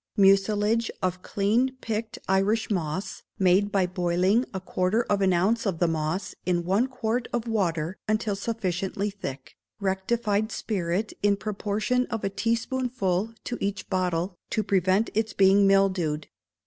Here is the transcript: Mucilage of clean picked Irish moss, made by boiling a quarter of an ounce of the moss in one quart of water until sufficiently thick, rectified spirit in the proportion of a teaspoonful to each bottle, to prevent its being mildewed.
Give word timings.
Mucilage 0.17 0.89
of 1.03 1.21
clean 1.21 1.75
picked 1.79 2.17
Irish 2.27 2.71
moss, 2.71 3.21
made 3.37 3.71
by 3.71 3.85
boiling 3.85 4.45
a 4.51 4.59
quarter 4.59 5.03
of 5.03 5.21
an 5.21 5.31
ounce 5.31 5.67
of 5.67 5.77
the 5.77 5.87
moss 5.87 6.33
in 6.43 6.63
one 6.63 6.87
quart 6.87 7.27
of 7.31 7.47
water 7.47 7.99
until 8.07 8.35
sufficiently 8.35 9.11
thick, 9.11 9.55
rectified 9.79 10.51
spirit 10.51 11.13
in 11.21 11.33
the 11.33 11.37
proportion 11.37 12.07
of 12.07 12.23
a 12.23 12.29
teaspoonful 12.31 13.35
to 13.43 13.59
each 13.61 13.91
bottle, 13.91 14.33
to 14.49 14.63
prevent 14.63 15.11
its 15.13 15.33
being 15.33 15.67
mildewed. 15.67 16.27